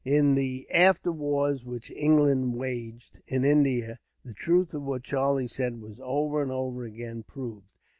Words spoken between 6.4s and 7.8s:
and over again proved.